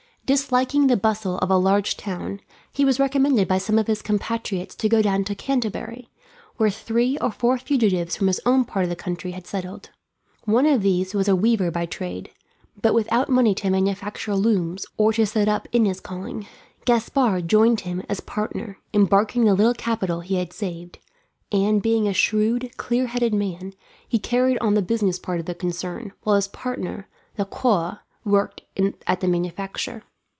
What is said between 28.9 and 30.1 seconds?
at the manufacture.